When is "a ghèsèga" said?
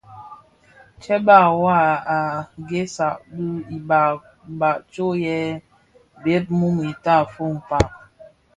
2.17-3.09